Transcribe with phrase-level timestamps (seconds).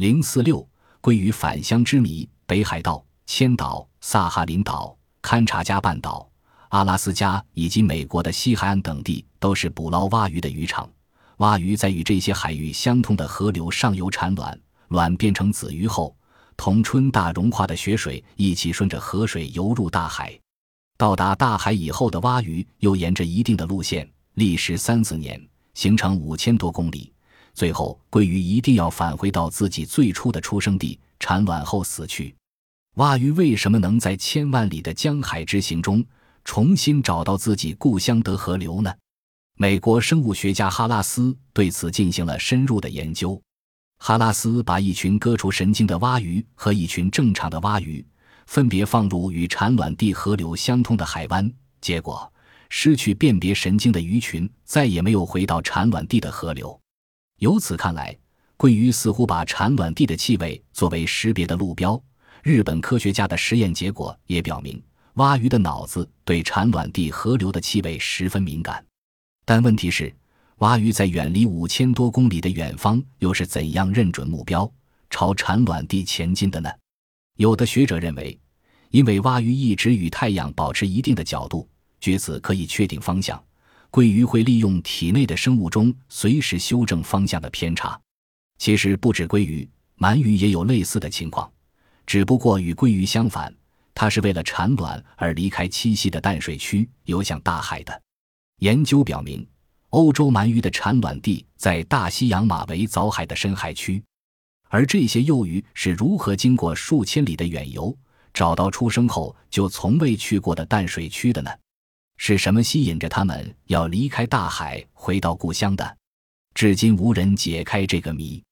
[0.00, 0.66] 零四六
[1.02, 6.26] 鲑鱼返乡之谜：北海道、千岛、萨哈林岛、堪察加半岛、
[6.70, 10.88] 阿拉斯加以及美国的西海岸等地都是捕捞蛙鱼的渔场。
[11.36, 14.58] 蛙鱼在与这些海域相通的河流上游产卵，
[14.88, 16.16] 卵变成子鱼后，
[16.56, 20.34] 同春大融化的雪水一起顺着河水游入大海。
[20.96, 25.38] 到达大海以后的蛙鱼又沿着一定的路线，历时三四年，
[25.74, 27.12] 行程五千多公里。
[27.60, 32.34] 最后，鲑鱼一定要返回到自己最初的出生地，产卵后死去。
[32.94, 36.02] 蛙鱼为什么能在千万里的江海之行中
[36.42, 38.90] 重新找到自己故乡的河流呢？
[39.58, 43.38] 美国生物学家哈拉斯对此进行了深入的研究。
[43.98, 48.02] 哈拉斯把一群割除神经的蛙鱼和一群正常的蛙鱼
[48.46, 52.32] 分别放入与产卵地河流相通的海湾，结果，
[52.70, 56.80] 失去辨别神经的鱼群再也没有回到产卵地的河流。
[57.40, 58.14] 由此看来，
[58.58, 62.00] 鲑鱼似乎把产卵地的气味作为识别的路标。
[62.42, 64.82] 日本科学家的实验结果也表明，
[65.14, 68.84] 蛙鱼的脑子对产卵地河流的气味十分敏感。
[69.46, 70.14] 但问题是，
[70.58, 74.70] 蛙鱼在远离五千多公里的远方又是怎样认准目标，
[75.08, 76.70] 朝产卵地前进的呢？
[77.38, 78.38] 有的学者认为，
[78.90, 81.66] 因为蛙鱼一直与太阳保持一定的角度，
[82.00, 83.42] 据此可以确定方向。
[83.90, 88.00] 鲑鱼会利用体内的生物钟随时修正方向的偏差。
[88.58, 91.50] 其实不止鲑鱼，鳗鱼也有类似的情况，
[92.06, 93.52] 只不过与鲑鱼相反，
[93.92, 98.02] 它是为了产卵而离开栖息的淡水区，游向大海的。
[98.60, 99.44] 研究表明，
[99.88, 104.00] 欧洲鳗鱼的产卵地在大西洋马维藻海的深海区，
[104.68, 107.96] 而这些幼鱼是如何经过数千里的远游，
[108.32, 111.50] 找到出生后就从未去过的淡水区的呢？
[112.22, 115.96] 是什么吸引着他们要离开大海回到故乡的？
[116.52, 118.44] 至今无人解开这个谜。